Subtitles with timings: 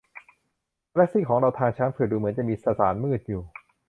[0.91, 3.41] กาแลคซีของเราทางช้างเผือกดูเหมือนจะมีสสารมืดอยู่